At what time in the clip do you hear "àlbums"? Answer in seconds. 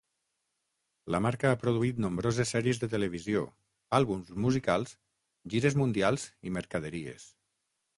4.01-4.35